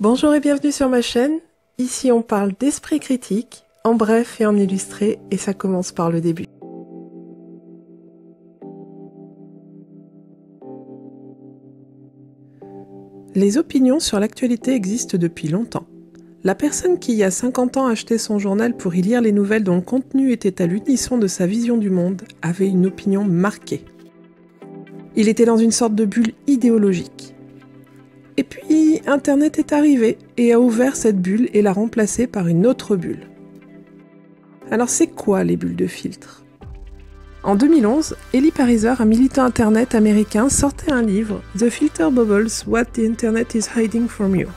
Bonjour 0.00 0.34
et 0.34 0.40
bienvenue 0.40 0.72
sur 0.72 0.88
ma 0.88 1.02
chaîne. 1.02 1.40
Ici 1.76 2.10
on 2.10 2.22
parle 2.22 2.52
d'esprit 2.58 3.00
critique, 3.00 3.64
en 3.84 3.92
bref 3.92 4.40
et 4.40 4.46
en 4.46 4.56
illustré, 4.56 5.18
et 5.30 5.36
ça 5.36 5.52
commence 5.52 5.92
par 5.92 6.10
le 6.10 6.22
début. 6.22 6.46
Les 13.34 13.58
opinions 13.58 14.00
sur 14.00 14.18
l'actualité 14.18 14.72
existent 14.72 15.18
depuis 15.18 15.48
longtemps. 15.48 15.84
La 16.44 16.54
personne 16.54 16.98
qui, 16.98 17.12
il 17.12 17.18
y 17.18 17.22
a 17.22 17.30
50 17.30 17.76
ans, 17.76 17.86
achetait 17.86 18.16
son 18.16 18.38
journal 18.38 18.78
pour 18.78 18.94
y 18.94 19.02
lire 19.02 19.20
les 19.20 19.32
nouvelles 19.32 19.64
dont 19.64 19.76
le 19.76 19.82
contenu 19.82 20.32
était 20.32 20.62
à 20.62 20.66
l'unisson 20.66 21.18
de 21.18 21.26
sa 21.26 21.46
vision 21.46 21.76
du 21.76 21.90
monde 21.90 22.22
avait 22.40 22.68
une 22.68 22.86
opinion 22.86 23.24
marquée. 23.24 23.84
Il 25.14 25.28
était 25.28 25.44
dans 25.44 25.58
une 25.58 25.72
sorte 25.72 25.94
de 25.94 26.06
bulle 26.06 26.32
idéologique. 26.46 27.34
Et 28.36 28.44
puis, 28.44 29.00
Internet 29.06 29.58
est 29.58 29.72
arrivé 29.72 30.18
et 30.36 30.52
a 30.52 30.60
ouvert 30.60 30.96
cette 30.96 31.20
bulle 31.20 31.48
et 31.52 31.62
l'a 31.62 31.72
remplacée 31.72 32.26
par 32.26 32.48
une 32.48 32.66
autre 32.66 32.96
bulle. 32.96 33.26
Alors 34.70 34.88
c'est 34.88 35.08
quoi 35.08 35.42
les 35.42 35.56
bulles 35.56 35.76
de 35.76 35.86
filtre? 35.86 36.44
En 37.42 37.54
2011, 37.54 38.16
Eli 38.34 38.50
Pariser, 38.50 38.94
un 38.98 39.04
militant 39.04 39.44
Internet 39.44 39.94
américain, 39.94 40.48
sortait 40.48 40.92
un 40.92 41.02
livre, 41.02 41.42
The 41.58 41.70
Filter 41.70 42.08
Bubbles, 42.12 42.50
What 42.66 42.84
the 42.84 42.98
Internet 43.00 43.54
is 43.54 43.64
Hiding 43.74 44.08
from 44.08 44.36
You. 44.36 44.48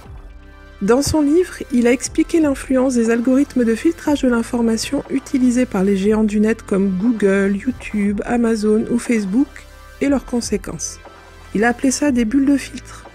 Dans 0.82 1.02
son 1.02 1.22
livre, 1.22 1.54
il 1.72 1.88
a 1.88 1.94
expliqué 1.94 2.42
l'influence 2.42 2.96
des 2.96 3.10
algorithmes 3.10 3.64
de 3.64 3.74
filtrage 3.74 4.24
de 4.24 4.28
l'information 4.28 5.02
utilisés 5.10 5.66
par 5.66 5.86
les 5.86 5.96
géants 5.96 6.26
du 6.26 6.42
net 6.42 6.62
comme 6.62 6.98
Google, 6.98 7.56
YouTube, 7.56 8.22
Amazon 8.26 8.84
ou 8.92 9.00
Facebook 9.00 9.48
et 10.02 10.10
leurs 10.10 10.26
conséquences. 10.26 11.00
Il 11.56 11.64
a 11.64 11.70
appelé 11.70 11.90
ça 11.90 12.12
des 12.12 12.26
bulles 12.26 12.46
de 12.46 12.58
filtre. 12.58 13.06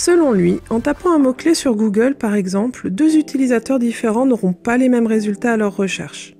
Selon 0.00 0.30
lui, 0.30 0.60
en 0.70 0.78
tapant 0.78 1.10
un 1.12 1.18
mot-clé 1.18 1.54
sur 1.54 1.74
Google 1.74 2.14
par 2.14 2.36
exemple, 2.36 2.88
deux 2.88 3.16
utilisateurs 3.16 3.80
différents 3.80 4.26
n'auront 4.26 4.52
pas 4.52 4.76
les 4.76 4.88
mêmes 4.88 5.08
résultats 5.08 5.54
à 5.54 5.56
leur 5.56 5.74
recherche. 5.74 6.36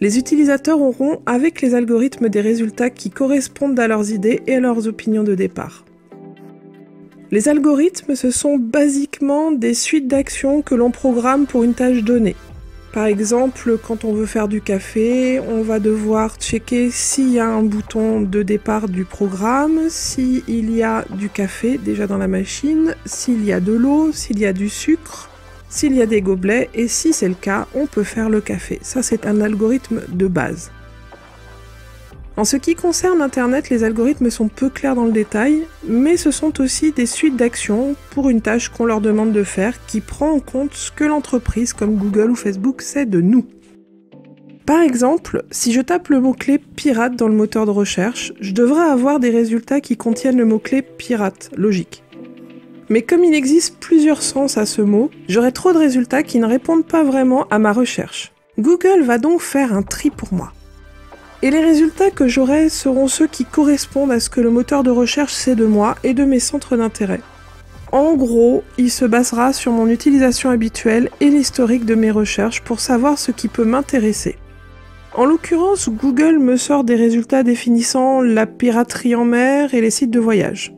Les 0.00 0.18
utilisateurs 0.18 0.82
auront 0.82 1.22
avec 1.24 1.62
les 1.62 1.74
algorithmes 1.74 2.28
des 2.28 2.42
résultats 2.42 2.90
qui 2.90 3.08
correspondent 3.08 3.80
à 3.80 3.88
leurs 3.88 4.10
idées 4.10 4.42
et 4.46 4.56
à 4.56 4.60
leurs 4.60 4.86
opinions 4.86 5.24
de 5.24 5.34
départ. 5.34 5.86
Les 7.30 7.48
algorithmes, 7.48 8.14
ce 8.14 8.30
sont 8.30 8.58
basiquement 8.58 9.50
des 9.50 9.72
suites 9.72 10.06
d'actions 10.06 10.60
que 10.60 10.74
l'on 10.74 10.90
programme 10.90 11.46
pour 11.46 11.64
une 11.64 11.72
tâche 11.72 12.04
donnée. 12.04 12.36
Par 12.92 13.06
exemple, 13.06 13.78
quand 13.78 14.04
on 14.04 14.12
veut 14.12 14.26
faire 14.26 14.48
du 14.48 14.60
café, 14.60 15.38
on 15.38 15.62
va 15.62 15.78
devoir 15.78 16.34
checker 16.36 16.90
s'il 16.90 17.30
y 17.30 17.38
a 17.38 17.46
un 17.46 17.62
bouton 17.62 18.20
de 18.20 18.42
départ 18.42 18.88
du 18.88 19.04
programme, 19.04 19.88
s'il 19.88 20.74
y 20.74 20.82
a 20.82 21.04
du 21.10 21.28
café 21.28 21.78
déjà 21.78 22.08
dans 22.08 22.18
la 22.18 22.26
machine, 22.26 22.96
s'il 23.04 23.44
y 23.44 23.52
a 23.52 23.60
de 23.60 23.72
l'eau, 23.72 24.10
s'il 24.12 24.40
y 24.40 24.46
a 24.46 24.52
du 24.52 24.68
sucre, 24.68 25.30
s'il 25.68 25.94
y 25.94 26.02
a 26.02 26.06
des 26.06 26.20
gobelets, 26.20 26.68
et 26.74 26.88
si 26.88 27.12
c'est 27.12 27.28
le 27.28 27.34
cas, 27.34 27.68
on 27.76 27.86
peut 27.86 28.02
faire 28.02 28.28
le 28.28 28.40
café. 28.40 28.80
Ça, 28.82 29.04
c'est 29.04 29.24
un 29.24 29.40
algorithme 29.40 30.00
de 30.08 30.26
base. 30.26 30.72
En 32.36 32.44
ce 32.44 32.56
qui 32.56 32.74
concerne 32.74 33.20
Internet, 33.20 33.70
les 33.70 33.84
algorithmes 33.84 34.30
sont 34.30 34.48
peu 34.48 34.70
clairs 34.70 34.94
dans 34.94 35.04
le 35.04 35.12
détail, 35.12 35.66
mais 35.86 36.16
ce 36.16 36.30
sont 36.30 36.60
aussi 36.60 36.92
des 36.92 37.06
suites 37.06 37.36
d'actions 37.36 37.96
pour 38.10 38.30
une 38.30 38.40
tâche 38.40 38.68
qu'on 38.68 38.84
leur 38.84 39.00
demande 39.00 39.32
de 39.32 39.42
faire 39.42 39.84
qui 39.86 40.00
prend 40.00 40.30
en 40.30 40.40
compte 40.40 40.74
ce 40.74 40.90
que 40.90 41.04
l'entreprise 41.04 41.72
comme 41.72 41.96
Google 41.96 42.30
ou 42.30 42.36
Facebook 42.36 42.82
sait 42.82 43.06
de 43.06 43.20
nous. 43.20 43.44
Par 44.64 44.80
exemple, 44.82 45.42
si 45.50 45.72
je 45.72 45.80
tape 45.80 46.08
le 46.08 46.20
mot-clé 46.20 46.58
pirate 46.58 47.16
dans 47.16 47.26
le 47.26 47.34
moteur 47.34 47.66
de 47.66 47.72
recherche, 47.72 48.32
je 48.40 48.52
devrais 48.52 48.88
avoir 48.88 49.18
des 49.18 49.30
résultats 49.30 49.80
qui 49.80 49.96
contiennent 49.96 50.38
le 50.38 50.44
mot-clé 50.44 50.82
pirate, 50.82 51.50
logique. 51.56 52.04
Mais 52.88 53.02
comme 53.02 53.24
il 53.24 53.34
existe 53.34 53.78
plusieurs 53.80 54.22
sens 54.22 54.58
à 54.58 54.66
ce 54.66 54.80
mot, 54.80 55.10
j'aurai 55.28 55.52
trop 55.52 55.72
de 55.72 55.78
résultats 55.78 56.22
qui 56.22 56.38
ne 56.38 56.46
répondent 56.46 56.86
pas 56.86 57.02
vraiment 57.02 57.48
à 57.48 57.58
ma 57.58 57.72
recherche. 57.72 58.32
Google 58.58 59.02
va 59.02 59.18
donc 59.18 59.40
faire 59.40 59.74
un 59.74 59.82
tri 59.82 60.10
pour 60.10 60.32
moi. 60.32 60.52
Et 61.42 61.50
les 61.50 61.64
résultats 61.64 62.10
que 62.10 62.28
j'aurai 62.28 62.68
seront 62.68 63.08
ceux 63.08 63.26
qui 63.26 63.44
correspondent 63.44 64.12
à 64.12 64.20
ce 64.20 64.28
que 64.28 64.40
le 64.40 64.50
moteur 64.50 64.82
de 64.82 64.90
recherche 64.90 65.32
sait 65.32 65.54
de 65.54 65.64
moi 65.64 65.94
et 66.04 66.12
de 66.12 66.24
mes 66.24 66.40
centres 66.40 66.76
d'intérêt. 66.76 67.20
En 67.92 68.14
gros, 68.14 68.62
il 68.78 68.90
se 68.90 69.04
basera 69.04 69.52
sur 69.52 69.72
mon 69.72 69.88
utilisation 69.88 70.50
habituelle 70.50 71.10
et 71.20 71.30
l'historique 71.30 71.86
de 71.86 71.94
mes 71.94 72.10
recherches 72.10 72.62
pour 72.62 72.78
savoir 72.78 73.18
ce 73.18 73.32
qui 73.32 73.48
peut 73.48 73.64
m'intéresser. 73.64 74.36
En 75.14 75.24
l'occurrence, 75.24 75.88
Google 75.88 76.38
me 76.38 76.56
sort 76.56 76.84
des 76.84 76.94
résultats 76.94 77.42
définissant 77.42 78.20
la 78.20 78.46
piraterie 78.46 79.16
en 79.16 79.24
mer 79.24 79.74
et 79.74 79.80
les 79.80 79.90
sites 79.90 80.12
de 80.12 80.20
voyage. 80.20 80.72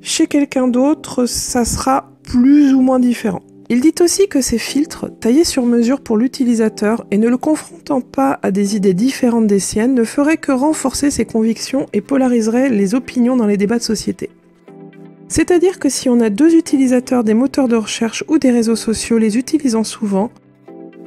Chez 0.00 0.28
quelqu'un 0.28 0.68
d'autre, 0.68 1.26
ça 1.26 1.64
sera 1.64 2.12
plus 2.22 2.74
ou 2.74 2.80
moins 2.80 3.00
différent. 3.00 3.42
Il 3.68 3.80
dit 3.80 3.94
aussi 4.00 4.28
que 4.28 4.40
ces 4.40 4.58
filtres, 4.58 5.06
taillés 5.18 5.42
sur 5.42 5.66
mesure 5.66 6.00
pour 6.00 6.16
l'utilisateur 6.16 7.04
et 7.10 7.18
ne 7.18 7.28
le 7.28 7.36
confrontant 7.36 8.00
pas 8.00 8.38
à 8.42 8.52
des 8.52 8.76
idées 8.76 8.94
différentes 8.94 9.48
des 9.48 9.58
siennes, 9.58 9.94
ne 9.94 10.04
feraient 10.04 10.36
que 10.36 10.52
renforcer 10.52 11.10
ses 11.10 11.24
convictions 11.24 11.86
et 11.92 12.00
polariseraient 12.00 12.68
les 12.68 12.94
opinions 12.94 13.36
dans 13.36 13.46
les 13.46 13.56
débats 13.56 13.78
de 13.78 13.82
société. 13.82 14.30
C'est-à-dire 15.26 15.80
que 15.80 15.88
si 15.88 16.08
on 16.08 16.20
a 16.20 16.30
deux 16.30 16.54
utilisateurs 16.54 17.24
des 17.24 17.34
moteurs 17.34 17.66
de 17.66 17.74
recherche 17.74 18.22
ou 18.28 18.38
des 18.38 18.52
réseaux 18.52 18.76
sociaux 18.76 19.18
les 19.18 19.36
utilisant 19.36 19.82
souvent, 19.82 20.30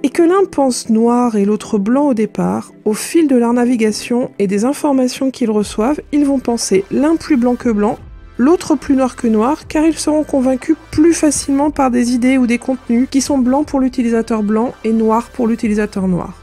et 0.04 0.10
que 0.10 0.24
l'un 0.24 0.46
pense 0.50 0.90
noir 0.90 1.38
et 1.38 1.46
l'autre 1.46 1.78
blanc 1.78 2.08
au 2.08 2.14
départ, 2.14 2.74
au 2.84 2.94
fil 2.94 3.28
de 3.28 3.36
leur 3.36 3.54
navigation 3.54 4.32
et 4.40 4.48
des 4.48 4.66
informations 4.66 5.32
qu'ils 5.32 5.52
reçoivent, 5.52 6.02
ils 6.12 6.26
vont 6.26 6.40
penser 6.40 6.84
l'un 6.92 7.16
plus 7.16 7.38
blanc 7.38 7.56
que 7.56 7.70
blanc 7.70 7.98
l'autre 8.40 8.76
plus 8.76 8.96
noir 8.96 9.16
que 9.18 9.28
noir, 9.28 9.68
car 9.68 9.86
ils 9.86 10.00
seront 10.00 10.24
convaincus 10.24 10.78
plus 10.92 11.14
facilement 11.14 11.70
par 11.70 11.92
des 11.92 12.14
idées 12.14 12.40
ou 12.40 12.48
des 12.48 12.58
contenus 12.58 13.08
qui 13.12 13.22
sont 13.22 13.38
blancs 13.38 13.68
pour 13.68 13.82
l'utilisateur 13.82 14.42
blanc 14.42 14.74
et 14.84 14.94
noirs 14.94 15.30
pour 15.30 15.46
l'utilisateur 15.46 16.08
noir. 16.08 16.34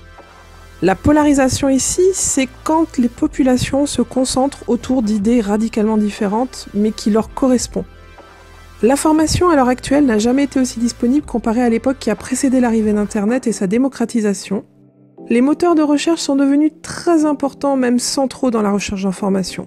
La 0.82 0.94
polarisation 0.94 1.70
ici, 1.70 2.02
c'est 2.12 2.48
quand 2.64 2.98
les 2.98 3.08
populations 3.08 3.86
se 3.86 4.02
concentrent 4.02 4.68
autour 4.68 5.02
d'idées 5.02 5.40
radicalement 5.40 5.96
différentes, 5.96 6.68
mais 6.74 6.92
qui 6.92 7.10
leur 7.10 7.32
correspondent. 7.32 7.86
L'information 8.82 9.48
à 9.48 9.56
l'heure 9.56 9.70
actuelle 9.70 10.04
n'a 10.04 10.18
jamais 10.18 10.44
été 10.44 10.60
aussi 10.60 10.78
disponible 10.78 11.24
comparée 11.24 11.62
à 11.62 11.70
l'époque 11.70 11.96
qui 11.98 12.10
a 12.10 12.14
précédé 12.14 12.60
l'arrivée 12.60 12.92
d'Internet 12.92 13.46
et 13.46 13.52
sa 13.52 13.66
démocratisation. 13.66 14.66
Les 15.30 15.40
moteurs 15.40 15.74
de 15.74 15.82
recherche 15.82 16.20
sont 16.20 16.36
devenus 16.36 16.72
très 16.82 17.24
importants, 17.24 17.76
même 17.76 17.98
centraux 17.98 18.50
dans 18.50 18.60
la 18.60 18.70
recherche 18.70 19.04
d'information. 19.04 19.66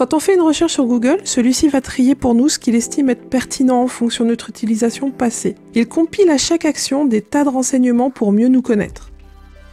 Quand 0.00 0.14
on 0.14 0.18
fait 0.18 0.32
une 0.32 0.40
recherche 0.40 0.72
sur 0.72 0.86
Google, 0.86 1.20
celui-ci 1.24 1.68
va 1.68 1.82
trier 1.82 2.14
pour 2.14 2.34
nous 2.34 2.48
ce 2.48 2.58
qu'il 2.58 2.74
estime 2.74 3.10
être 3.10 3.28
pertinent 3.28 3.82
en 3.82 3.86
fonction 3.86 4.24
de 4.24 4.30
notre 4.30 4.48
utilisation 4.48 5.10
passée. 5.10 5.56
Il 5.74 5.86
compile 5.88 6.30
à 6.30 6.38
chaque 6.38 6.64
action 6.64 7.04
des 7.04 7.20
tas 7.20 7.44
de 7.44 7.50
renseignements 7.50 8.08
pour 8.08 8.32
mieux 8.32 8.48
nous 8.48 8.62
connaître. 8.62 9.10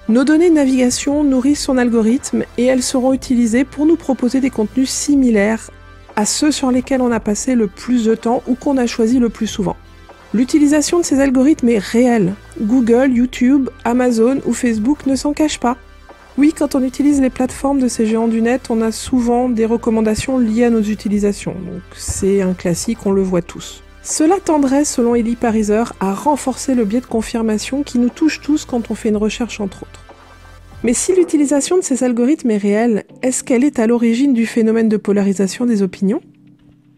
Nos 0.10 0.26
données 0.26 0.50
de 0.50 0.56
navigation 0.56 1.24
nourrissent 1.24 1.64
son 1.64 1.78
algorithme 1.78 2.44
et 2.58 2.66
elles 2.66 2.84
seront 2.84 3.14
utilisées 3.14 3.64
pour 3.64 3.86
nous 3.86 3.96
proposer 3.96 4.42
des 4.42 4.50
contenus 4.50 4.90
similaires 4.90 5.72
à 6.18 6.26
ceux 6.26 6.52
sur 6.52 6.72
lesquels 6.72 7.02
on 7.02 7.14
a 7.14 7.22
passé 7.22 7.56
le 7.56 7.68
plus 7.68 8.04
de 8.04 8.14
temps 8.14 8.44
ou 8.48 8.56
qu'on 8.56 8.76
a 8.76 8.86
choisi 8.86 9.20
le 9.20 9.30
plus 9.30 9.48
souvent. 9.48 9.78
L'utilisation 10.34 11.00
de 11.00 11.06
ces 11.06 11.22
algorithmes 11.22 11.70
est 11.70 11.78
réelle. 11.78 12.34
Google, 12.60 13.14
YouTube, 13.14 13.70
Amazon 13.86 14.42
ou 14.46 14.52
Facebook 14.52 15.06
ne 15.06 15.16
s'en 15.16 15.32
cachent 15.32 15.62
pas. 15.62 15.78
Oui, 16.38 16.54
quand 16.56 16.76
on 16.76 16.84
utilise 16.84 17.20
les 17.20 17.32
plateformes 17.32 17.80
de 17.80 17.88
ces 17.88 18.06
géants 18.06 18.28
du 18.28 18.44
net, 18.44 18.70
on 18.70 18.82
a 18.82 18.92
souvent 18.92 19.50
des 19.50 19.66
recommandations 19.66 20.38
liées 20.38 20.66
à 20.66 20.70
nos 20.70 20.84
utilisations. 20.84 21.54
Donc 21.54 21.82
c'est 21.96 22.42
un 22.42 22.54
classique, 22.54 23.06
on 23.08 23.12
le 23.12 23.24
voit 23.24 23.42
tous. 23.42 23.82
Cela 24.04 24.36
tendrait, 24.40 24.86
selon 24.86 25.16
Eli 25.16 25.36
Pariser, 25.36 25.84
à 26.00 26.14
renforcer 26.14 26.76
le 26.76 26.86
biais 26.86 27.02
de 27.02 27.08
confirmation 27.08 27.82
qui 27.82 27.98
nous 27.98 28.10
touche 28.10 28.40
tous 28.40 28.66
quand 28.66 28.92
on 28.92 28.96
fait 28.96 29.10
une 29.10 29.18
recherche 29.18 29.60
entre 29.60 29.82
autres. 29.84 30.06
Mais 30.84 30.94
si 30.94 31.16
l'utilisation 31.16 31.76
de 31.78 31.82
ces 31.82 32.04
algorithmes 32.04 32.52
est 32.52 32.58
réelle, 32.58 33.04
est-ce 33.24 33.44
qu'elle 33.44 33.64
est 33.64 33.80
à 33.80 33.88
l'origine 33.88 34.36
du 34.36 34.46
phénomène 34.46 34.90
de 34.90 34.98
polarisation 34.98 35.66
des 35.66 35.82
opinions? 35.82 36.22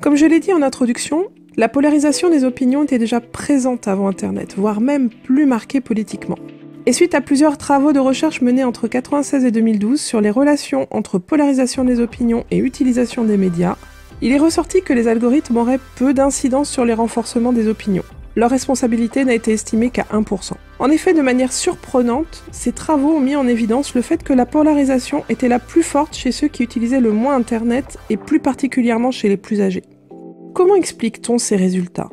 Comme 0.01 0.17
je 0.17 0.25
l'ai 0.25 0.41
dit 0.41 0.51
en 0.51 0.61
introduction, 0.61 1.27
la 1.55 1.69
polarisation 1.69 2.29
des 2.29 2.43
opinions 2.43 2.83
était 2.83 2.99
déjà 2.99 3.21
présente 3.21 3.87
avant 3.87 4.09
Internet, 4.09 4.55
voire 4.57 4.81
même 4.81 5.09
plus 5.09 5.45
marquée 5.45 5.79
politiquement. 5.79 6.37
Et 6.89 6.91
suite 6.91 7.13
à 7.13 7.21
plusieurs 7.21 7.59
travaux 7.59 7.93
de 7.93 7.99
recherche 7.99 8.41
menés 8.41 8.63
entre 8.63 8.85
1996 8.85 9.45
et 9.45 9.51
2012 9.51 10.01
sur 10.01 10.21
les 10.21 10.31
relations 10.31 10.87
entre 10.89 11.19
polarisation 11.19 11.83
des 11.83 11.99
opinions 11.99 12.45
et 12.49 12.57
utilisation 12.57 13.23
des 13.23 13.37
médias, 13.37 13.75
il 14.23 14.31
est 14.31 14.39
ressorti 14.39 14.81
que 14.81 14.93
les 14.93 15.07
algorithmes 15.07 15.57
auraient 15.57 15.79
peu 15.97 16.15
d'incidence 16.15 16.67
sur 16.67 16.85
les 16.85 16.95
renforcements 16.95 17.53
des 17.53 17.67
opinions. 17.67 18.01
Leur 18.35 18.49
responsabilité 18.49 19.23
n'a 19.23 19.35
été 19.35 19.53
estimée 19.53 19.91
qu'à 19.91 20.07
1%. 20.11 20.53
En 20.79 20.89
effet, 20.89 21.13
de 21.13 21.21
manière 21.21 21.53
surprenante, 21.53 22.43
ces 22.51 22.71
travaux 22.71 23.17
ont 23.17 23.19
mis 23.19 23.35
en 23.35 23.47
évidence 23.47 23.93
le 23.93 24.01
fait 24.01 24.23
que 24.23 24.33
la 24.33 24.47
polarisation 24.47 25.23
était 25.29 25.47
la 25.47 25.59
plus 25.59 25.83
forte 25.83 26.15
chez 26.15 26.31
ceux 26.31 26.47
qui 26.47 26.63
utilisaient 26.63 27.01
le 27.01 27.11
moins 27.11 27.35
Internet 27.35 27.99
et 28.09 28.17
plus 28.17 28.39
particulièrement 28.39 29.11
chez 29.11 29.29
les 29.29 29.37
plus 29.37 29.61
âgés. 29.61 29.83
Comment 30.55 30.75
explique-t-on 30.75 31.37
ces 31.37 31.55
résultats? 31.55 32.09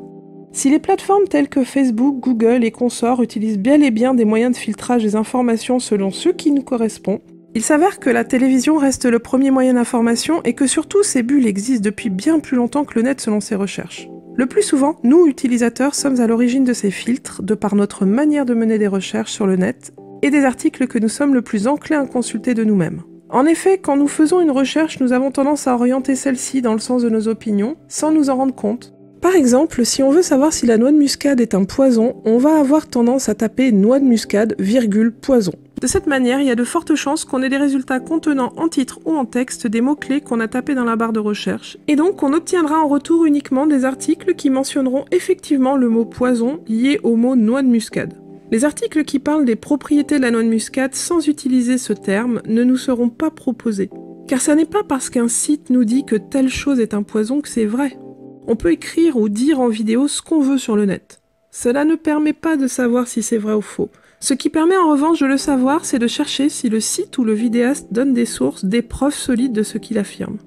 Si 0.56 0.70
les 0.70 0.78
plateformes 0.78 1.28
telles 1.28 1.50
que 1.50 1.64
Facebook, 1.64 2.16
Google 2.18 2.64
et 2.64 2.70
consorts 2.70 3.22
utilisent 3.22 3.58
bien 3.58 3.82
et 3.82 3.90
bien 3.90 4.14
des 4.14 4.24
moyens 4.24 4.52
de 4.52 4.58
filtrage 4.58 5.02
des 5.02 5.14
informations 5.14 5.78
selon 5.78 6.10
ceux 6.10 6.32
qui 6.32 6.50
nous 6.50 6.62
correspondent, 6.62 7.20
il 7.54 7.62
s'avère 7.62 8.00
que 8.00 8.08
la 8.08 8.24
télévision 8.24 8.78
reste 8.78 9.04
le 9.04 9.18
premier 9.18 9.50
moyen 9.50 9.74
d'information 9.74 10.42
et 10.44 10.54
que 10.54 10.66
surtout 10.66 11.02
ces 11.02 11.22
bulles 11.22 11.46
existent 11.46 11.84
depuis 11.84 12.08
bien 12.08 12.40
plus 12.40 12.56
longtemps 12.56 12.86
que 12.86 12.94
le 12.94 13.02
net 13.02 13.20
selon 13.20 13.40
ses 13.40 13.54
recherches. 13.54 14.08
Le 14.34 14.46
plus 14.46 14.62
souvent, 14.62 14.96
nous, 15.02 15.26
utilisateurs, 15.26 15.94
sommes 15.94 16.20
à 16.20 16.26
l'origine 16.26 16.64
de 16.64 16.72
ces 16.72 16.90
filtres 16.90 17.42
de 17.42 17.54
par 17.54 17.74
notre 17.74 18.06
manière 18.06 18.46
de 18.46 18.54
mener 18.54 18.78
des 18.78 18.86
recherches 18.86 19.32
sur 19.32 19.46
le 19.46 19.56
net 19.56 19.92
et 20.22 20.30
des 20.30 20.44
articles 20.44 20.86
que 20.86 20.98
nous 20.98 21.10
sommes 21.10 21.34
le 21.34 21.42
plus 21.42 21.66
enclins 21.66 22.04
à 22.04 22.06
consulter 22.06 22.54
de 22.54 22.64
nous-mêmes. 22.64 23.02
En 23.28 23.44
effet, 23.44 23.76
quand 23.76 23.98
nous 23.98 24.08
faisons 24.08 24.40
une 24.40 24.50
recherche, 24.50 25.00
nous 25.00 25.12
avons 25.12 25.30
tendance 25.30 25.66
à 25.66 25.74
orienter 25.74 26.14
celle-ci 26.14 26.62
dans 26.62 26.72
le 26.72 26.78
sens 26.78 27.02
de 27.02 27.10
nos 27.10 27.28
opinions 27.28 27.76
sans 27.88 28.10
nous 28.10 28.30
en 28.30 28.36
rendre 28.36 28.54
compte. 28.54 28.95
Par 29.26 29.34
exemple, 29.34 29.84
si 29.84 30.04
on 30.04 30.12
veut 30.12 30.22
savoir 30.22 30.52
si 30.52 30.66
la 30.66 30.78
noix 30.78 30.92
de 30.92 30.96
muscade 30.96 31.40
est 31.40 31.56
un 31.56 31.64
poison, 31.64 32.14
on 32.24 32.38
va 32.38 32.60
avoir 32.60 32.86
tendance 32.86 33.28
à 33.28 33.34
taper 33.34 33.72
noix 33.72 33.98
de 33.98 34.04
muscade, 34.04 34.54
virgule, 34.60 35.10
poison. 35.10 35.50
De 35.80 35.88
cette 35.88 36.06
manière, 36.06 36.38
il 36.38 36.46
y 36.46 36.50
a 36.52 36.54
de 36.54 36.62
fortes 36.62 36.94
chances 36.94 37.24
qu'on 37.24 37.42
ait 37.42 37.48
des 37.48 37.56
résultats 37.56 37.98
contenant 37.98 38.52
en 38.56 38.68
titre 38.68 39.00
ou 39.04 39.16
en 39.16 39.24
texte 39.24 39.66
des 39.66 39.80
mots-clés 39.80 40.20
qu'on 40.20 40.38
a 40.38 40.46
tapés 40.46 40.76
dans 40.76 40.84
la 40.84 40.94
barre 40.94 41.12
de 41.12 41.18
recherche, 41.18 41.76
et 41.88 41.96
donc 41.96 42.22
on 42.22 42.32
obtiendra 42.34 42.78
en 42.78 42.86
retour 42.86 43.24
uniquement 43.24 43.66
des 43.66 43.84
articles 43.84 44.36
qui 44.36 44.48
mentionneront 44.48 45.06
effectivement 45.10 45.76
le 45.76 45.88
mot 45.88 46.04
poison 46.04 46.60
lié 46.68 47.00
au 47.02 47.16
mot 47.16 47.34
noix 47.34 47.62
de 47.62 47.68
muscade. 47.68 48.14
Les 48.52 48.64
articles 48.64 49.02
qui 49.02 49.18
parlent 49.18 49.44
des 49.44 49.56
propriétés 49.56 50.18
de 50.18 50.22
la 50.22 50.30
noix 50.30 50.44
de 50.44 50.48
muscade 50.48 50.94
sans 50.94 51.26
utiliser 51.26 51.78
ce 51.78 51.92
terme 51.92 52.42
ne 52.46 52.62
nous 52.62 52.76
seront 52.76 53.08
pas 53.08 53.32
proposés. 53.32 53.90
Car 54.28 54.40
ça 54.40 54.54
n'est 54.54 54.66
pas 54.66 54.84
parce 54.84 55.10
qu'un 55.10 55.26
site 55.26 55.70
nous 55.70 55.84
dit 55.84 56.04
que 56.04 56.14
telle 56.14 56.48
chose 56.48 56.78
est 56.78 56.94
un 56.94 57.02
poison 57.02 57.40
que 57.40 57.48
c'est 57.48 57.66
vrai. 57.66 57.98
On 58.46 58.56
peut 58.56 58.72
écrire 58.72 59.16
ou 59.16 59.28
dire 59.28 59.60
en 59.60 59.68
vidéo 59.68 60.08
ce 60.08 60.22
qu'on 60.22 60.40
veut 60.40 60.58
sur 60.58 60.76
le 60.76 60.84
net. 60.84 61.20
Cela 61.50 61.84
ne 61.84 61.94
permet 61.94 62.32
pas 62.32 62.56
de 62.56 62.66
savoir 62.66 63.08
si 63.08 63.22
c'est 63.22 63.38
vrai 63.38 63.54
ou 63.54 63.62
faux. 63.62 63.90
Ce 64.20 64.34
qui 64.34 64.50
permet 64.50 64.76
en 64.76 64.90
revanche 64.90 65.20
de 65.20 65.26
le 65.26 65.36
savoir, 65.36 65.84
c'est 65.84 65.98
de 65.98 66.06
chercher 66.06 66.48
si 66.48 66.68
le 66.68 66.80
site 66.80 67.18
ou 67.18 67.24
le 67.24 67.32
vidéaste 67.32 67.92
donne 67.92 68.14
des 68.14 68.24
sources, 68.24 68.64
des 68.64 68.82
preuves 68.82 69.14
solides 69.14 69.52
de 69.52 69.62
ce 69.62 69.78
qu'il 69.78 69.98
affirme. 69.98 70.38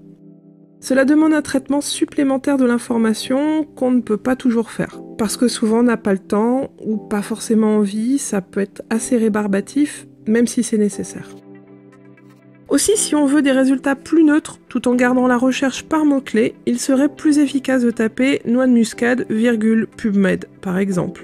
Cela 0.81 1.03
demande 1.03 1.33
un 1.33 1.41
traitement 1.41 1.81
supplémentaire 1.81 2.57
de 2.57 2.65
l'information 2.65 3.65
qu'on 3.75 3.91
ne 3.91 4.01
peut 4.01 4.17
pas 4.17 4.35
toujours 4.35 4.71
faire. 4.71 5.01
Parce 5.17 5.35
que 5.35 5.49
souvent 5.49 5.79
on 5.79 5.83
n'a 5.83 5.97
pas 5.97 6.13
le 6.13 6.19
temps 6.19 6.71
ou 6.85 6.95
pas 6.95 7.21
forcément 7.21 7.77
envie, 7.77 8.17
ça 8.17 8.41
peut 8.41 8.61
être 8.61 8.81
assez 8.89 9.17
rébarbatif, 9.17 10.07
même 10.25 10.47
si 10.47 10.63
c'est 10.63 10.77
nécessaire. 10.77 11.35
Aussi, 12.69 12.97
si 12.97 13.15
on 13.15 13.25
veut 13.25 13.41
des 13.41 13.51
résultats 13.51 13.95
plus 13.95 14.23
neutres 14.23 14.59
tout 14.69 14.87
en 14.87 14.93
gardant 14.93 15.25
la 15.25 15.37
recherche 15.37 15.83
par 15.83 16.05
mots-clés, 16.05 16.53
il 16.67 16.79
serait 16.79 17.09
plus 17.09 17.39
efficace 17.39 17.81
de 17.81 17.89
taper 17.89 18.41
noix 18.45 18.67
de 18.67 18.71
muscade, 18.71 19.25
virgule, 19.29 19.87
PubMed, 19.87 20.45
par 20.61 20.77
exemple. 20.77 21.23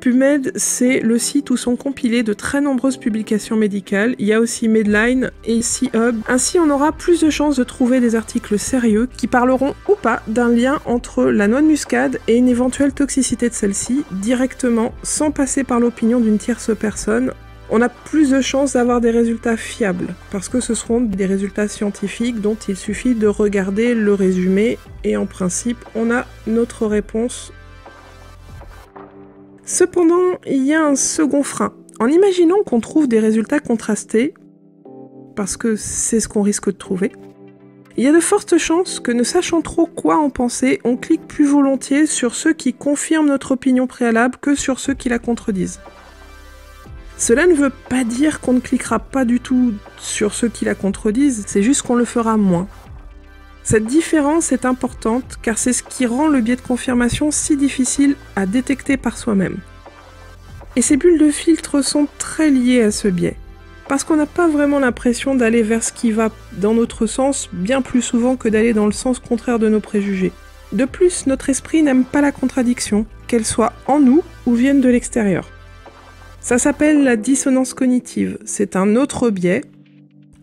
PubMed, 0.00 0.52
c'est 0.54 1.00
le 1.00 1.18
site 1.18 1.50
où 1.50 1.56
sont 1.56 1.74
compilées 1.74 2.22
de 2.22 2.32
très 2.32 2.60
nombreuses 2.60 2.96
publications 2.96 3.56
médicales. 3.56 4.14
Il 4.18 4.26
y 4.26 4.32
a 4.32 4.40
aussi 4.40 4.68
Medline 4.68 5.32
et 5.44 5.62
C-Hub. 5.62 6.16
Ainsi, 6.28 6.58
on 6.60 6.70
aura 6.70 6.92
plus 6.92 7.20
de 7.20 7.30
chances 7.30 7.56
de 7.56 7.64
trouver 7.64 8.00
des 8.00 8.14
articles 8.14 8.58
sérieux 8.58 9.08
qui 9.16 9.26
parleront 9.26 9.74
ou 9.88 9.94
pas 9.94 10.22
d'un 10.28 10.48
lien 10.48 10.80
entre 10.86 11.24
la 11.24 11.48
noix 11.48 11.62
de 11.62 11.66
muscade 11.66 12.18
et 12.28 12.36
une 12.36 12.48
éventuelle 12.48 12.92
toxicité 12.92 13.48
de 13.48 13.54
celle-ci 13.54 14.04
directement, 14.12 14.92
sans 15.02 15.32
passer 15.32 15.64
par 15.64 15.80
l'opinion 15.80 16.20
d'une 16.20 16.38
tierce 16.38 16.70
personne. 16.76 17.32
On 17.74 17.80
a 17.80 17.88
plus 17.88 18.28
de 18.28 18.42
chances 18.42 18.74
d'avoir 18.74 19.00
des 19.00 19.10
résultats 19.10 19.56
fiables, 19.56 20.14
parce 20.30 20.50
que 20.50 20.60
ce 20.60 20.74
seront 20.74 21.00
des 21.00 21.24
résultats 21.24 21.68
scientifiques 21.68 22.42
dont 22.42 22.56
il 22.68 22.76
suffit 22.76 23.14
de 23.14 23.26
regarder 23.26 23.94
le 23.94 24.12
résumé, 24.12 24.78
et 25.04 25.16
en 25.16 25.24
principe, 25.24 25.78
on 25.94 26.10
a 26.10 26.26
notre 26.46 26.86
réponse 26.86 27.50
Cependant, 29.64 30.38
il 30.46 30.66
y 30.66 30.74
a 30.74 30.84
un 30.84 30.96
second 30.96 31.42
frein. 31.42 31.72
En 31.98 32.08
imaginant 32.08 32.62
qu'on 32.62 32.80
trouve 32.80 33.08
des 33.08 33.20
résultats 33.20 33.60
contrastés, 33.60 34.34
parce 35.34 35.56
que 35.56 35.74
c'est 35.74 36.20
ce 36.20 36.28
qu'on 36.28 36.42
risque 36.42 36.66
de 36.66 36.76
trouver, 36.76 37.12
il 37.96 38.04
y 38.04 38.06
a 38.06 38.12
de 38.12 38.20
fortes 38.20 38.58
chances 38.58 39.00
que 39.00 39.12
ne 39.12 39.22
sachant 39.22 39.62
trop 39.62 39.86
quoi 39.86 40.18
en 40.18 40.28
penser, 40.28 40.78
on 40.84 40.98
clique 40.98 41.26
plus 41.26 41.46
volontiers 41.46 42.04
sur 42.04 42.34
ceux 42.34 42.52
qui 42.52 42.74
confirment 42.74 43.28
notre 43.28 43.52
opinion 43.52 43.86
préalable 43.86 44.36
que 44.42 44.54
sur 44.54 44.78
ceux 44.78 44.92
qui 44.92 45.08
la 45.08 45.18
contredisent. 45.18 45.80
Cela 47.22 47.46
ne 47.46 47.54
veut 47.54 47.70
pas 47.70 48.02
dire 48.02 48.40
qu'on 48.40 48.54
ne 48.54 48.58
cliquera 48.58 48.98
pas 48.98 49.24
du 49.24 49.38
tout 49.38 49.74
sur 49.96 50.34
ceux 50.34 50.48
qui 50.48 50.64
la 50.64 50.74
contredisent, 50.74 51.44
c'est 51.46 51.62
juste 51.62 51.82
qu'on 51.82 51.94
le 51.94 52.04
fera 52.04 52.36
moins. 52.36 52.66
Cette 53.62 53.84
différence 53.84 54.50
est 54.50 54.64
importante 54.64 55.38
car 55.40 55.56
c'est 55.56 55.72
ce 55.72 55.84
qui 55.84 56.04
rend 56.04 56.26
le 56.26 56.40
biais 56.40 56.56
de 56.56 56.60
confirmation 56.60 57.30
si 57.30 57.56
difficile 57.56 58.16
à 58.34 58.44
détecter 58.44 58.96
par 58.96 59.16
soi-même. 59.16 59.58
Et 60.74 60.82
ces 60.82 60.96
bulles 60.96 61.20
de 61.20 61.30
filtre 61.30 61.80
sont 61.80 62.08
très 62.18 62.50
liées 62.50 62.82
à 62.82 62.90
ce 62.90 63.06
biais, 63.06 63.36
parce 63.86 64.02
qu'on 64.02 64.16
n'a 64.16 64.26
pas 64.26 64.48
vraiment 64.48 64.80
l'impression 64.80 65.36
d'aller 65.36 65.62
vers 65.62 65.84
ce 65.84 65.92
qui 65.92 66.10
va 66.10 66.28
dans 66.54 66.74
notre 66.74 67.06
sens 67.06 67.48
bien 67.52 67.82
plus 67.82 68.02
souvent 68.02 68.34
que 68.34 68.48
d'aller 68.48 68.72
dans 68.72 68.86
le 68.86 68.90
sens 68.90 69.20
contraire 69.20 69.60
de 69.60 69.68
nos 69.68 69.78
préjugés. 69.78 70.32
De 70.72 70.86
plus, 70.86 71.28
notre 71.28 71.50
esprit 71.50 71.84
n'aime 71.84 72.02
pas 72.02 72.20
la 72.20 72.32
contradiction, 72.32 73.06
qu'elle 73.28 73.46
soit 73.46 73.74
en 73.86 74.00
nous 74.00 74.24
ou 74.44 74.56
vienne 74.56 74.80
de 74.80 74.88
l'extérieur. 74.88 75.48
Ça 76.42 76.58
s'appelle 76.58 77.04
la 77.04 77.16
dissonance 77.16 77.72
cognitive, 77.72 78.38
c'est 78.44 78.76
un 78.76 78.96
autre 78.96 79.30
biais 79.30 79.62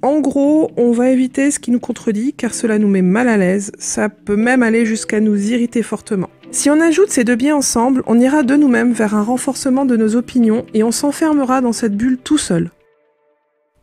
en 0.01 0.21
gros, 0.21 0.71
on 0.77 0.93
va 0.93 1.09
éviter 1.09 1.51
ce 1.51 1.59
qui 1.59 1.71
nous 1.71 1.79
contredit 1.81 2.31
car 2.31 2.53
cela 2.53 2.79
nous 2.79 2.87
met 2.87 3.01
mal 3.01 3.27
à 3.27 3.35
l'aise, 3.35 3.73
ça 3.79 4.07
peut 4.07 4.37
même 4.37 4.63
aller 4.63 4.85
jusqu'à 4.85 5.19
nous 5.19 5.51
irriter 5.51 5.83
fortement. 5.83 6.29
Si 6.51 6.69
on 6.69 6.79
ajoute 6.79 7.09
ces 7.09 7.25
deux 7.25 7.35
biais 7.35 7.51
ensemble, 7.51 8.01
on 8.07 8.17
ira 8.17 8.43
de 8.43 8.55
nous-mêmes 8.55 8.93
vers 8.93 9.13
un 9.13 9.23
renforcement 9.23 9.85
de 9.85 9.97
nos 9.97 10.15
opinions 10.15 10.65
et 10.73 10.83
on 10.83 10.91
s'enfermera 10.91 11.59
dans 11.59 11.73
cette 11.73 11.97
bulle 11.97 12.17
tout 12.17 12.37
seul. 12.37 12.71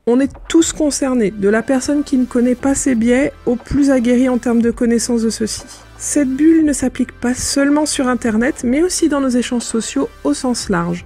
On 0.07 0.19
est 0.21 0.33
tous 0.49 0.73
concernés, 0.73 1.33
de 1.33 1.51
la 1.51 1.63
personne 1.63 2.03
qui 2.03 2.17
ne 2.17 2.25
connaît 2.25 2.55
pas 2.55 2.75
ses 2.75 2.95
biais 2.95 3.33
au 3.45 3.57
plus 3.57 3.91
aguerri 3.91 4.31
en 4.31 4.39
termes 4.39 4.63
de 4.63 4.71
connaissance 4.71 5.21
de 5.21 5.31
ceux-ci. 5.31 5.65
Cette 5.99 6.31
bulle 6.31 6.65
ne 6.65 6.73
s'applique 6.73 7.13
pas 7.13 7.35
seulement 7.35 7.85
sur 7.85 8.09
Internet, 8.09 8.63
mais 8.65 8.83
aussi 8.83 9.11
dans 9.11 9.21
nos 9.21 9.29
échanges 9.29 9.63
sociaux 9.63 10.09
au 10.25 10.33
sens 10.33 10.71
large. 10.71 11.05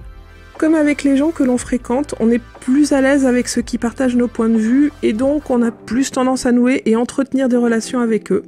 Comme 0.61 0.75
avec 0.75 1.03
les 1.03 1.17
gens 1.17 1.31
que 1.31 1.43
l'on 1.43 1.57
fréquente, 1.57 2.13
on 2.19 2.29
est 2.29 2.41
plus 2.59 2.93
à 2.93 3.01
l'aise 3.01 3.25
avec 3.25 3.47
ceux 3.47 3.63
qui 3.63 3.79
partagent 3.79 4.15
nos 4.15 4.27
points 4.27 4.47
de 4.47 4.59
vue 4.59 4.91
et 5.01 5.11
donc 5.11 5.49
on 5.49 5.63
a 5.63 5.71
plus 5.71 6.11
tendance 6.11 6.45
à 6.45 6.51
nouer 6.51 6.83
et 6.85 6.95
entretenir 6.95 7.49
des 7.49 7.57
relations 7.57 7.99
avec 7.99 8.31
eux. 8.31 8.43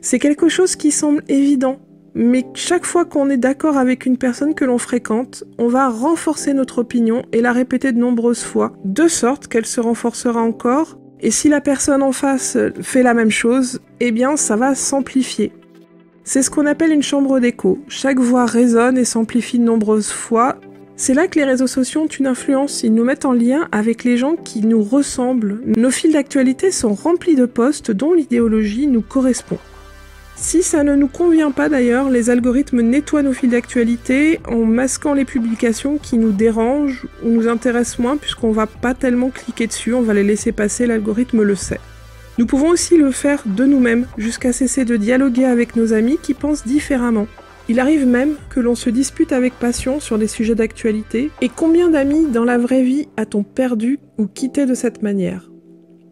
C'est 0.00 0.18
quelque 0.18 0.48
chose 0.48 0.74
qui 0.74 0.90
semble 0.90 1.22
évident, 1.28 1.80
mais 2.14 2.46
chaque 2.54 2.86
fois 2.86 3.04
qu'on 3.04 3.28
est 3.28 3.36
d'accord 3.36 3.76
avec 3.76 4.06
une 4.06 4.16
personne 4.16 4.54
que 4.54 4.64
l'on 4.64 4.78
fréquente, 4.78 5.44
on 5.58 5.68
va 5.68 5.90
renforcer 5.90 6.54
notre 6.54 6.78
opinion 6.78 7.26
et 7.32 7.42
la 7.42 7.52
répéter 7.52 7.92
de 7.92 7.98
nombreuses 7.98 8.42
fois, 8.42 8.72
de 8.86 9.06
sorte 9.06 9.46
qu'elle 9.46 9.66
se 9.66 9.82
renforcera 9.82 10.40
encore, 10.40 10.98
et 11.20 11.30
si 11.30 11.50
la 11.50 11.60
personne 11.60 12.02
en 12.02 12.12
face 12.12 12.56
fait 12.80 13.02
la 13.02 13.12
même 13.12 13.30
chose, 13.30 13.82
eh 14.00 14.12
bien 14.12 14.38
ça 14.38 14.56
va 14.56 14.74
s'amplifier. 14.74 15.52
C'est 16.26 16.40
ce 16.40 16.48
qu'on 16.48 16.64
appelle 16.64 16.90
une 16.90 17.02
chambre 17.02 17.38
d'écho. 17.38 17.80
Chaque 17.88 18.18
voix 18.18 18.46
résonne 18.46 18.96
et 18.96 19.04
s'amplifie 19.04 19.58
de 19.58 19.64
nombreuses 19.64 20.10
fois, 20.10 20.56
c'est 20.96 21.14
là 21.14 21.26
que 21.26 21.38
les 21.38 21.44
réseaux 21.44 21.66
sociaux 21.66 22.02
ont 22.02 22.06
une 22.06 22.28
influence, 22.28 22.82
ils 22.84 22.94
nous 22.94 23.04
mettent 23.04 23.24
en 23.24 23.32
lien 23.32 23.68
avec 23.72 24.04
les 24.04 24.16
gens 24.16 24.36
qui 24.36 24.60
nous 24.60 24.82
ressemblent. 24.82 25.60
Nos 25.76 25.90
fils 25.90 26.12
d'actualité 26.12 26.70
sont 26.70 26.94
remplis 26.94 27.34
de 27.34 27.46
posts 27.46 27.90
dont 27.90 28.12
l'idéologie 28.12 28.86
nous 28.86 29.02
correspond. 29.02 29.58
Si 30.36 30.62
ça 30.62 30.84
ne 30.84 30.94
nous 30.94 31.08
convient 31.08 31.50
pas 31.50 31.68
d'ailleurs, 31.68 32.10
les 32.10 32.30
algorithmes 32.30 32.80
nettoient 32.80 33.22
nos 33.22 33.32
fils 33.32 33.50
d'actualité 33.50 34.40
en 34.48 34.64
masquant 34.64 35.14
les 35.14 35.24
publications 35.24 35.98
qui 35.98 36.16
nous 36.16 36.32
dérangent 36.32 37.06
ou 37.24 37.30
nous 37.30 37.48
intéressent 37.48 37.98
moins 37.98 38.16
puisqu'on 38.16 38.52
va 38.52 38.66
pas 38.66 38.94
tellement 38.94 39.30
cliquer 39.30 39.66
dessus, 39.66 39.94
on 39.94 40.02
va 40.02 40.14
les 40.14 40.24
laisser 40.24 40.52
passer, 40.52 40.86
l'algorithme 40.86 41.42
le 41.42 41.54
sait. 41.54 41.80
Nous 42.38 42.46
pouvons 42.46 42.68
aussi 42.68 42.96
le 42.96 43.12
faire 43.12 43.42
de 43.46 43.64
nous-mêmes 43.64 44.06
jusqu'à 44.18 44.52
cesser 44.52 44.84
de 44.84 44.96
dialoguer 44.96 45.44
avec 45.44 45.76
nos 45.76 45.92
amis 45.92 46.18
qui 46.20 46.34
pensent 46.34 46.66
différemment. 46.66 47.28
Il 47.68 47.80
arrive 47.80 48.06
même 48.06 48.34
que 48.50 48.60
l'on 48.60 48.74
se 48.74 48.90
dispute 48.90 49.32
avec 49.32 49.54
passion 49.54 49.98
sur 49.98 50.18
des 50.18 50.26
sujets 50.26 50.54
d'actualité, 50.54 51.30
et 51.40 51.48
combien 51.48 51.88
d'amis 51.88 52.26
dans 52.26 52.44
la 52.44 52.58
vraie 52.58 52.82
vie 52.82 53.08
a-t-on 53.16 53.42
perdu 53.42 53.98
ou 54.18 54.26
quitté 54.26 54.66
de 54.66 54.74
cette 54.74 55.02
manière? 55.02 55.50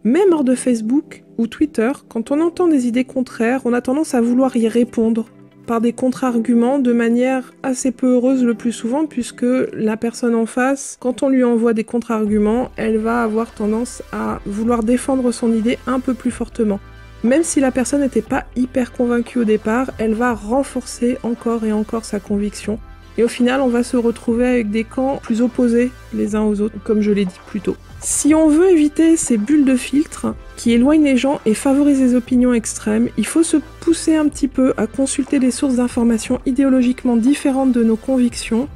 Même 0.03 0.33
hors 0.33 0.43
de 0.43 0.55
Facebook 0.55 1.23
ou 1.37 1.45
Twitter, 1.45 1.91
quand 2.09 2.31
on 2.31 2.41
entend 2.41 2.67
des 2.67 2.87
idées 2.87 3.05
contraires, 3.05 3.61
on 3.65 3.73
a 3.73 3.81
tendance 3.81 4.15
à 4.15 4.21
vouloir 4.21 4.57
y 4.57 4.67
répondre 4.67 5.27
par 5.67 5.79
des 5.79 5.93
contre-arguments 5.93 6.79
de 6.79 6.91
manière 6.91 7.53
assez 7.63 7.91
peu 7.91 8.13
heureuse 8.13 8.43
le 8.43 8.55
plus 8.55 8.71
souvent, 8.71 9.05
puisque 9.05 9.45
la 9.73 9.95
personne 9.95 10.35
en 10.35 10.45
face, 10.45 10.97
quand 10.99 11.23
on 11.23 11.29
lui 11.29 11.43
envoie 11.43 11.73
des 11.73 11.83
contre-arguments, 11.83 12.71
elle 12.77 12.97
va 12.97 13.23
avoir 13.23 13.53
tendance 13.53 14.01
à 14.11 14.39
vouloir 14.45 14.83
défendre 14.83 15.31
son 15.31 15.53
idée 15.53 15.77
un 15.87 15.99
peu 15.99 16.15
plus 16.15 16.31
fortement. 16.31 16.79
Même 17.23 17.43
si 17.43 17.61
la 17.61 17.71
personne 17.71 18.01
n'était 18.01 18.21
pas 18.21 18.45
hyper 18.55 18.91
convaincue 18.91 19.39
au 19.39 19.43
départ, 19.45 19.91
elle 19.97 20.13
va 20.13 20.33
renforcer 20.33 21.17
encore 21.23 21.63
et 21.63 21.71
encore 21.71 22.03
sa 22.03 22.19
conviction. 22.19 22.79
Et 23.17 23.23
au 23.23 23.27
final, 23.27 23.61
on 23.61 23.67
va 23.67 23.83
se 23.83 23.95
retrouver 23.95 24.45
avec 24.45 24.71
des 24.71 24.83
camps 24.83 25.19
plus 25.21 25.41
opposés 25.41 25.91
les 26.13 26.35
uns 26.35 26.41
aux 26.41 26.59
autres, 26.61 26.75
comme 26.83 27.01
je 27.01 27.11
l'ai 27.11 27.25
dit 27.25 27.39
plus 27.47 27.61
tôt. 27.61 27.77
Si 28.01 28.35
on 28.35 28.49
veut 28.49 28.69
éviter 28.69 29.15
ces 29.15 29.37
bulles 29.37 29.63
de 29.63 29.77
filtre 29.77 30.35
qui 30.57 30.73
éloignent 30.73 31.05
les 31.05 31.15
gens 31.15 31.39
et 31.45 31.53
favorisent 31.53 32.01
les 32.01 32.15
opinions 32.15 32.53
extrêmes, 32.53 33.07
il 33.17 33.25
faut 33.25 33.43
se 33.43 33.57
pousser 33.79 34.15
un 34.15 34.27
petit 34.27 34.49
peu 34.49 34.73
à 34.75 34.87
consulter 34.87 35.39
des 35.39 35.51
sources 35.51 35.75
d'informations 35.75 36.41
idéologiquement 36.45 37.15
différentes 37.15 37.71
de 37.71 37.83
nos 37.83 37.95
convictions 37.95 38.67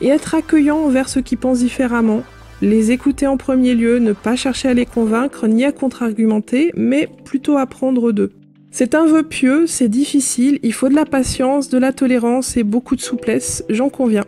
et 0.00 0.08
être 0.08 0.34
accueillant 0.34 0.78
envers 0.78 1.08
ceux 1.08 1.20
qui 1.20 1.36
pensent 1.36 1.60
différemment, 1.60 2.24
les 2.62 2.92
écouter 2.92 3.26
en 3.26 3.36
premier 3.36 3.74
lieu, 3.74 3.98
ne 3.98 4.12
pas 4.12 4.36
chercher 4.36 4.68
à 4.68 4.74
les 4.74 4.86
convaincre 4.86 5.48
ni 5.48 5.64
à 5.64 5.72
contre-argumenter, 5.72 6.70
mais 6.76 7.08
plutôt 7.24 7.58
apprendre 7.58 8.12
d'eux. 8.12 8.30
C'est 8.70 8.94
un 8.94 9.04
vœu 9.04 9.24
pieux, 9.24 9.66
c'est 9.66 9.88
difficile, 9.88 10.60
il 10.62 10.72
faut 10.72 10.88
de 10.88 10.94
la 10.94 11.04
patience, 11.04 11.68
de 11.68 11.76
la 11.76 11.92
tolérance 11.92 12.56
et 12.56 12.62
beaucoup 12.62 12.94
de 12.94 13.00
souplesse, 13.00 13.64
j'en 13.68 13.90
conviens. 13.90 14.24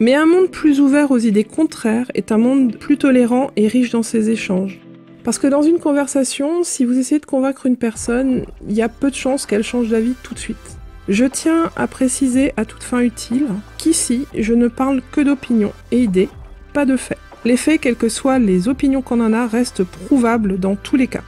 Mais 0.00 0.14
un 0.14 0.26
monde 0.26 0.50
plus 0.50 0.80
ouvert 0.80 1.10
aux 1.10 1.18
idées 1.18 1.44
contraires 1.44 2.10
est 2.14 2.30
un 2.30 2.38
monde 2.38 2.76
plus 2.76 2.98
tolérant 2.98 3.50
et 3.56 3.66
riche 3.66 3.90
dans 3.90 4.04
ses 4.04 4.28
échanges. 4.28 4.80
Parce 5.24 5.38
que 5.38 5.48
dans 5.48 5.62
une 5.62 5.78
conversation, 5.78 6.62
si 6.62 6.84
vous 6.84 6.98
essayez 6.98 7.20
de 7.20 7.26
convaincre 7.26 7.64
une 7.64 7.76
personne, 7.76 8.44
il 8.68 8.76
y 8.76 8.82
a 8.82 8.88
peu 8.90 9.10
de 9.10 9.16
chances 9.16 9.46
qu'elle 9.46 9.64
change 9.64 9.88
d'avis 9.88 10.14
tout 10.22 10.34
de 10.34 10.38
suite. 10.38 10.78
Je 11.08 11.24
tiens 11.24 11.70
à 11.74 11.86
préciser 11.86 12.52
à 12.58 12.66
toute 12.66 12.82
fin 12.82 13.00
utile 13.00 13.46
qu'ici, 13.78 14.26
je 14.36 14.52
ne 14.52 14.68
parle 14.68 15.00
que 15.10 15.22
d'opinions 15.22 15.72
et 15.90 16.02
idées, 16.02 16.28
pas 16.74 16.84
de 16.84 16.98
faits. 16.98 17.18
Les 17.44 17.56
faits, 17.56 17.80
quelles 17.80 17.96
que 17.96 18.08
soient 18.08 18.38
les 18.38 18.68
opinions 18.68 19.02
qu'on 19.02 19.20
en 19.20 19.32
a, 19.32 19.46
restent 19.46 19.84
prouvables 19.84 20.58
dans 20.58 20.76
tous 20.76 20.96
les 20.96 21.06
cas. 21.06 21.22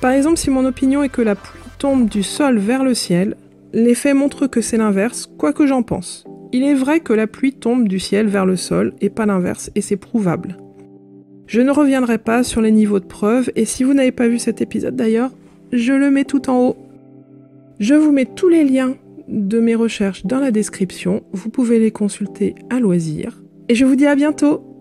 Par 0.00 0.10
exemple, 0.10 0.36
si 0.36 0.50
mon 0.50 0.64
opinion 0.64 1.02
est 1.02 1.08
que 1.08 1.22
la 1.22 1.34
pluie 1.34 1.60
tombe 1.78 2.08
du 2.08 2.22
sol 2.22 2.58
vers 2.58 2.84
le 2.84 2.94
ciel, 2.94 3.36
les 3.72 3.94
faits 3.94 4.14
montrent 4.14 4.46
que 4.46 4.60
c'est 4.60 4.76
l'inverse, 4.76 5.30
quoi 5.38 5.52
que 5.52 5.66
j'en 5.66 5.82
pense. 5.82 6.24
Il 6.52 6.64
est 6.64 6.74
vrai 6.74 7.00
que 7.00 7.14
la 7.14 7.26
pluie 7.26 7.54
tombe 7.54 7.88
du 7.88 7.98
ciel 7.98 8.26
vers 8.26 8.44
le 8.44 8.56
sol 8.56 8.92
et 9.00 9.08
pas 9.08 9.24
l'inverse, 9.24 9.70
et 9.74 9.80
c'est 9.80 9.96
prouvable. 9.96 10.58
Je 11.46 11.60
ne 11.60 11.70
reviendrai 11.70 12.18
pas 12.18 12.42
sur 12.44 12.60
les 12.60 12.70
niveaux 12.70 13.00
de 13.00 13.06
preuve, 13.06 13.50
et 13.56 13.64
si 13.64 13.84
vous 13.84 13.94
n'avez 13.94 14.12
pas 14.12 14.28
vu 14.28 14.38
cet 14.38 14.60
épisode 14.60 14.96
d'ailleurs, 14.96 15.30
je 15.72 15.92
le 15.92 16.10
mets 16.10 16.24
tout 16.24 16.50
en 16.50 16.58
haut. 16.58 16.76
Je 17.80 17.94
vous 17.94 18.12
mets 18.12 18.26
tous 18.26 18.48
les 18.48 18.64
liens 18.64 18.94
de 19.28 19.60
mes 19.60 19.74
recherches 19.74 20.26
dans 20.26 20.40
la 20.40 20.50
description, 20.50 21.22
vous 21.32 21.48
pouvez 21.48 21.78
les 21.78 21.90
consulter 21.90 22.54
à 22.70 22.80
loisir. 22.80 23.42
Et 23.68 23.74
je 23.74 23.84
vous 23.84 23.96
dis 23.96 24.06
à 24.06 24.14
bientôt 24.14 24.71